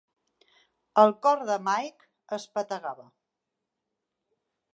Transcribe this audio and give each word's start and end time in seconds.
El 1.01 1.13
cor 1.27 1.43
de 1.49 1.57
Mike 1.67 2.09
espetegava. 2.41 3.07